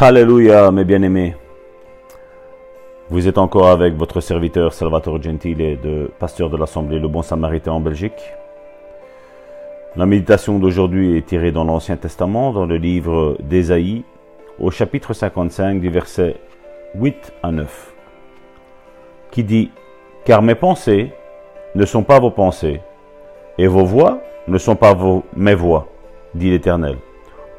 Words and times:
Alléluia, 0.00 0.70
mes 0.70 0.84
bien-aimés. 0.84 1.34
Vous 3.10 3.26
êtes 3.26 3.36
encore 3.36 3.66
avec 3.66 3.94
votre 3.96 4.20
serviteur 4.20 4.72
Salvatore 4.72 5.20
Gentile, 5.20 5.76
de 5.82 6.08
pasteur 6.20 6.50
de 6.50 6.56
l'Assemblée 6.56 7.00
Le 7.00 7.08
Bon 7.08 7.22
Samaritain 7.22 7.72
en 7.72 7.80
Belgique. 7.80 8.32
La 9.96 10.06
méditation 10.06 10.60
d'aujourd'hui 10.60 11.16
est 11.16 11.26
tirée 11.26 11.50
dans 11.50 11.64
l'Ancien 11.64 11.96
Testament, 11.96 12.52
dans 12.52 12.64
le 12.64 12.76
livre 12.76 13.38
d'Ésaïe, 13.40 14.04
au 14.60 14.70
chapitre 14.70 15.14
55, 15.14 15.80
du 15.80 15.90
verset 15.90 16.36
8 16.94 17.32
à 17.42 17.50
9, 17.50 17.92
qui 19.32 19.42
dit 19.42 19.72
Car 20.24 20.42
mes 20.42 20.54
pensées 20.54 21.10
ne 21.74 21.84
sont 21.84 22.04
pas 22.04 22.20
vos 22.20 22.30
pensées, 22.30 22.82
et 23.58 23.66
vos 23.66 23.84
voix 23.84 24.20
ne 24.46 24.58
sont 24.58 24.76
pas 24.76 24.94
vos, 24.94 25.24
mes 25.34 25.56
voix, 25.56 25.88
dit 26.36 26.50
l'Éternel. 26.50 26.98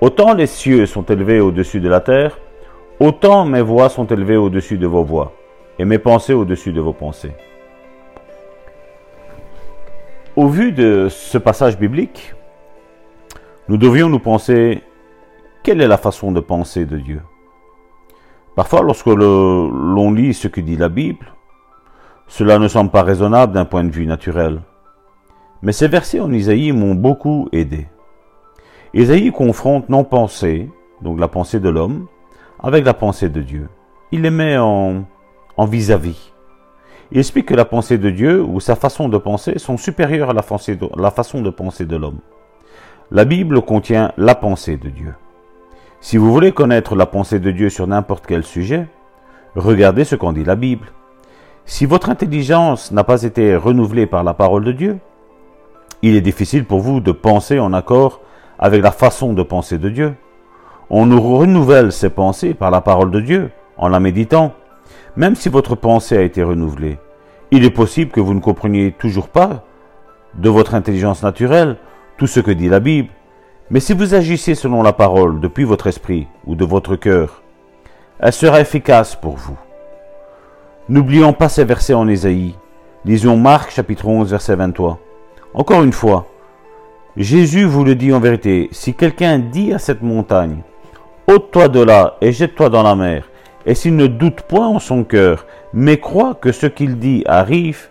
Autant 0.00 0.34
les 0.34 0.46
cieux 0.46 0.86
sont 0.86 1.02
élevés 1.02 1.40
au-dessus 1.40 1.80
de 1.80 1.88
la 1.88 2.00
terre, 2.00 2.38
autant 3.00 3.44
mes 3.44 3.62
voix 3.62 3.88
sont 3.88 4.06
élevées 4.06 4.36
au-dessus 4.36 4.78
de 4.78 4.86
vos 4.86 5.02
voix, 5.02 5.32
et 5.78 5.84
mes 5.84 5.98
pensées 5.98 6.34
au-dessus 6.34 6.72
de 6.72 6.80
vos 6.80 6.92
pensées. 6.92 7.34
Au 10.36 10.46
vu 10.46 10.70
de 10.70 11.08
ce 11.10 11.36
passage 11.36 11.76
biblique, 11.76 12.34
nous 13.68 13.76
devions 13.76 14.08
nous 14.08 14.20
penser 14.20 14.82
quelle 15.64 15.80
est 15.80 15.88
la 15.88 15.98
façon 15.98 16.30
de 16.30 16.38
penser 16.38 16.86
de 16.86 16.96
Dieu? 16.96 17.22
Parfois, 18.54 18.82
lorsque 18.82 19.06
l'on 19.06 20.12
lit 20.12 20.32
ce 20.32 20.46
que 20.46 20.60
dit 20.60 20.76
la 20.76 20.88
Bible, 20.88 21.32
cela 22.28 22.60
ne 22.60 22.68
semble 22.68 22.90
pas 22.90 23.02
raisonnable 23.02 23.52
d'un 23.52 23.64
point 23.64 23.82
de 23.82 23.90
vue 23.90 24.06
naturel. 24.06 24.60
Mais 25.62 25.72
ces 25.72 25.88
versets 25.88 26.20
en 26.20 26.32
Isaïe 26.32 26.70
m'ont 26.70 26.94
beaucoup 26.94 27.48
aidé. 27.50 27.88
Isaïe 28.94 29.32
confronte 29.32 29.88
non 29.88 30.04
pensée, 30.04 30.68
donc 31.02 31.20
la 31.20 31.28
pensée 31.28 31.60
de 31.60 31.68
l'homme, 31.68 32.06
avec 32.60 32.84
la 32.84 32.94
pensée 32.94 33.28
de 33.28 33.40
Dieu. 33.40 33.68
Il 34.12 34.22
les 34.22 34.30
met 34.30 34.56
en 34.58 35.04
vis-à-vis. 35.58 36.32
Il 37.10 37.18
explique 37.18 37.46
que 37.46 37.54
la 37.54 37.64
pensée 37.64 37.96
de 37.96 38.10
Dieu 38.10 38.42
ou 38.42 38.60
sa 38.60 38.76
façon 38.76 39.08
de 39.08 39.16
penser 39.16 39.58
sont 39.58 39.78
supérieures 39.78 40.30
à 40.30 40.34
la, 40.34 40.44
la 40.96 41.10
façon 41.10 41.40
de 41.40 41.50
penser 41.50 41.86
de 41.86 41.96
l'homme. 41.96 42.18
La 43.10 43.24
Bible 43.24 43.62
contient 43.62 44.12
la 44.18 44.34
pensée 44.34 44.76
de 44.76 44.90
Dieu. 44.90 45.14
Si 46.00 46.18
vous 46.18 46.30
voulez 46.30 46.52
connaître 46.52 46.94
la 46.94 47.06
pensée 47.06 47.40
de 47.40 47.50
Dieu 47.50 47.70
sur 47.70 47.86
n'importe 47.86 48.26
quel 48.26 48.44
sujet, 48.44 48.86
regardez 49.56 50.04
ce 50.04 50.16
qu'en 50.16 50.34
dit 50.34 50.44
la 50.44 50.54
Bible. 50.54 50.92
Si 51.64 51.86
votre 51.86 52.10
intelligence 52.10 52.92
n'a 52.92 53.04
pas 53.04 53.22
été 53.22 53.56
renouvelée 53.56 54.06
par 54.06 54.22
la 54.22 54.34
parole 54.34 54.64
de 54.64 54.72
Dieu, 54.72 54.98
il 56.02 56.14
est 56.14 56.20
difficile 56.20 56.64
pour 56.64 56.80
vous 56.80 57.00
de 57.00 57.12
penser 57.12 57.58
en 57.58 57.72
accord 57.72 58.20
avec 58.58 58.82
la 58.82 58.90
façon 58.90 59.32
de 59.32 59.42
penser 59.42 59.78
de 59.78 59.88
Dieu. 59.88 60.14
On 60.90 61.06
nous 61.06 61.20
renouvelle 61.20 61.92
ses 61.92 62.10
pensées 62.10 62.54
par 62.54 62.70
la 62.70 62.80
parole 62.80 63.10
de 63.10 63.20
Dieu, 63.20 63.50
en 63.76 63.88
la 63.88 64.00
méditant. 64.00 64.52
Même 65.16 65.36
si 65.36 65.48
votre 65.48 65.74
pensée 65.74 66.16
a 66.16 66.22
été 66.22 66.42
renouvelée, 66.42 66.98
il 67.50 67.64
est 67.64 67.70
possible 67.70 68.10
que 68.10 68.20
vous 68.20 68.34
ne 68.34 68.40
compreniez 68.40 68.92
toujours 68.92 69.28
pas, 69.28 69.64
de 70.34 70.48
votre 70.48 70.74
intelligence 70.74 71.22
naturelle, 71.22 71.76
tout 72.16 72.26
ce 72.26 72.40
que 72.40 72.50
dit 72.50 72.68
la 72.68 72.80
Bible. 72.80 73.08
Mais 73.70 73.80
si 73.80 73.92
vous 73.92 74.14
agissez 74.14 74.54
selon 74.54 74.82
la 74.82 74.92
parole 74.92 75.40
depuis 75.40 75.64
votre 75.64 75.86
esprit 75.86 76.26
ou 76.46 76.54
de 76.54 76.64
votre 76.64 76.96
cœur, 76.96 77.42
elle 78.18 78.32
sera 78.32 78.60
efficace 78.60 79.14
pour 79.14 79.36
vous. 79.36 79.58
N'oublions 80.88 81.32
pas 81.32 81.48
ces 81.48 81.64
versets 81.64 81.94
en 81.94 82.08
Ésaïe. 82.08 82.54
Lisons 83.04 83.36
Marc 83.36 83.70
chapitre 83.70 84.06
11 84.06 84.30
verset 84.30 84.56
23. 84.56 84.98
Encore 85.54 85.82
une 85.82 85.92
fois, 85.92 86.26
Jésus 87.18 87.64
vous 87.64 87.82
le 87.82 87.96
dit 87.96 88.12
en 88.12 88.20
vérité, 88.20 88.68
si 88.70 88.94
quelqu'un 88.94 89.40
dit 89.40 89.72
à 89.72 89.80
cette 89.80 90.02
montagne, 90.02 90.62
ôte-toi 91.26 91.66
de 91.66 91.80
là 91.80 92.14
et 92.20 92.30
jette-toi 92.30 92.68
dans 92.68 92.84
la 92.84 92.94
mer, 92.94 93.28
et 93.66 93.74
s'il 93.74 93.96
ne 93.96 94.06
doute 94.06 94.42
point 94.42 94.68
en 94.68 94.78
son 94.78 95.02
cœur, 95.02 95.44
mais 95.72 95.96
croit 95.96 96.34
que 96.34 96.52
ce 96.52 96.66
qu'il 96.66 97.00
dit 97.00 97.24
arrive, 97.26 97.88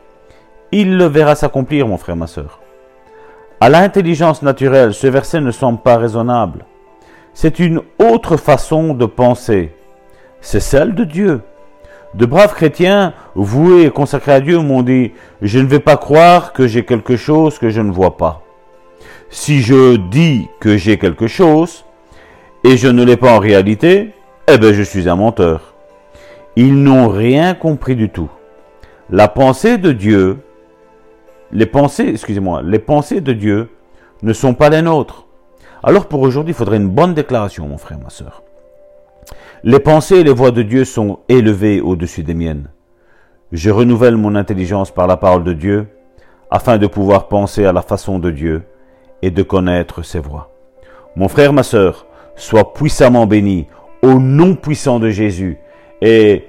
il 0.71 0.95
le 0.95 1.07
verra 1.07 1.35
s'accomplir, 1.35 1.89
mon 1.89 1.97
frère, 1.97 2.15
ma 2.15 2.27
soeur. 2.27 2.61
À 3.59 3.67
l'intelligence 3.67 4.43
naturelle, 4.43 4.93
ce 4.93 5.07
verset 5.07 5.41
ne 5.41 5.51
semble 5.51 5.79
pas 5.79 5.97
raisonnable. 5.97 6.63
C'est 7.33 7.59
une 7.59 7.81
autre 7.99 8.37
façon 8.37 8.93
de 8.93 9.05
penser. 9.05 9.75
C'est 10.39 10.61
celle 10.61 10.95
de 10.95 11.03
Dieu. 11.03 11.41
De 12.13 12.25
braves 12.25 12.53
chrétiens, 12.53 13.11
voués 13.35 13.87
et 13.87 13.91
consacrés 13.91 14.31
à 14.31 14.39
Dieu, 14.39 14.59
m'ont 14.59 14.83
dit, 14.83 15.11
je 15.41 15.59
ne 15.59 15.67
vais 15.67 15.81
pas 15.81 15.97
croire 15.97 16.53
que 16.53 16.65
j'ai 16.65 16.85
quelque 16.85 17.17
chose 17.17 17.59
que 17.59 17.69
je 17.69 17.81
ne 17.81 17.91
vois 17.91 18.15
pas. 18.15 18.46
Si 19.29 19.61
je 19.61 19.97
dis 19.97 20.47
que 20.59 20.77
j'ai 20.77 20.97
quelque 20.97 21.27
chose 21.27 21.85
et 22.63 22.77
je 22.77 22.87
ne 22.87 23.03
l'ai 23.03 23.17
pas 23.17 23.33
en 23.33 23.39
réalité, 23.39 24.11
eh 24.47 24.57
bien 24.57 24.73
je 24.73 24.83
suis 24.83 25.09
un 25.09 25.15
menteur. 25.15 25.73
Ils 26.55 26.81
n'ont 26.81 27.09
rien 27.09 27.53
compris 27.53 27.95
du 27.95 28.09
tout. 28.09 28.29
La 29.09 29.27
pensée 29.27 29.77
de 29.77 29.91
Dieu, 29.91 30.39
les 31.51 31.65
pensées, 31.65 32.07
excusez-moi, 32.07 32.61
les 32.63 32.79
pensées 32.79 33.21
de 33.21 33.33
Dieu 33.33 33.69
ne 34.23 34.33
sont 34.33 34.53
pas 34.53 34.69
les 34.69 34.81
nôtres. 34.81 35.27
Alors 35.83 36.07
pour 36.07 36.21
aujourd'hui, 36.21 36.53
il 36.53 36.57
faudrait 36.57 36.77
une 36.77 36.89
bonne 36.89 37.13
déclaration, 37.13 37.67
mon 37.67 37.77
frère, 37.77 37.99
ma 37.99 38.09
soeur. 38.09 38.43
Les 39.63 39.79
pensées 39.79 40.17
et 40.17 40.23
les 40.23 40.33
voix 40.33 40.51
de 40.51 40.61
Dieu 40.61 40.85
sont 40.85 41.19
élevées 41.29 41.81
au-dessus 41.81 42.23
des 42.23 42.33
miennes. 42.33 42.69
Je 43.51 43.69
renouvelle 43.69 44.17
mon 44.17 44.35
intelligence 44.35 44.91
par 44.91 45.07
la 45.07 45.17
parole 45.17 45.43
de 45.43 45.53
Dieu 45.53 45.87
afin 46.49 46.77
de 46.77 46.87
pouvoir 46.87 47.27
penser 47.27 47.65
à 47.65 47.71
la 47.71 47.81
façon 47.81 48.19
de 48.19 48.31
Dieu 48.31 48.63
et 49.21 49.31
de 49.31 49.43
connaître 49.43 50.01
ses 50.03 50.19
voies. 50.19 50.51
Mon 51.15 51.27
frère, 51.27 51.53
ma 51.53 51.63
sœur, 51.63 52.05
sois 52.35 52.73
puissamment 52.73 53.25
béni 53.25 53.67
au 54.01 54.19
nom 54.19 54.55
puissant 54.55 54.99
de 54.99 55.09
Jésus 55.09 55.57
et 56.01 56.47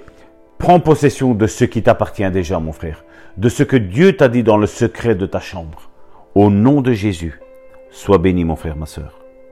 prends 0.58 0.80
possession 0.80 1.34
de 1.34 1.46
ce 1.46 1.64
qui 1.64 1.82
t'appartient 1.82 2.30
déjà, 2.30 2.58
mon 2.58 2.72
frère, 2.72 3.04
de 3.36 3.48
ce 3.48 3.62
que 3.62 3.76
Dieu 3.76 4.16
t'a 4.16 4.28
dit 4.28 4.42
dans 4.42 4.58
le 4.58 4.66
secret 4.66 5.14
de 5.14 5.26
ta 5.26 5.40
chambre. 5.40 5.90
Au 6.34 6.50
nom 6.50 6.82
de 6.82 6.92
Jésus, 6.92 7.40
sois 7.90 8.18
béni, 8.18 8.44
mon 8.44 8.56
frère, 8.56 8.76
ma 8.76 8.86
sœur. 8.86 9.17